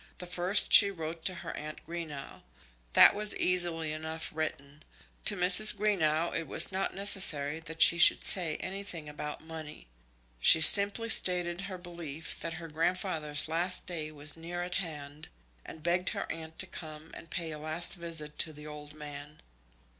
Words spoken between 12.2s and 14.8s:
that her grandfather's last day was near at